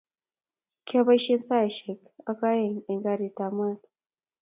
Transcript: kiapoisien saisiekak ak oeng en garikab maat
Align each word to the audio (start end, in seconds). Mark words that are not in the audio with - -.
kiapoisien 0.87 1.41
saisiekak 1.47 2.03
ak 2.29 2.39
oeng 2.49 2.75
en 2.91 2.99
garikab 3.05 3.51
maat 3.57 3.81